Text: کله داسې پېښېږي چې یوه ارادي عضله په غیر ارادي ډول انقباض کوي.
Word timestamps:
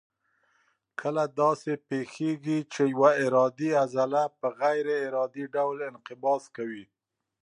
کله 0.99 1.23
داسې 1.41 1.71
پېښېږي 1.87 2.59
چې 2.73 2.81
یوه 2.93 3.11
ارادي 3.25 3.69
عضله 3.83 4.21
په 4.39 4.47
غیر 4.59 4.85
ارادي 5.07 5.45
ډول 5.55 5.77
انقباض 5.89 6.43
کوي. 6.55 6.85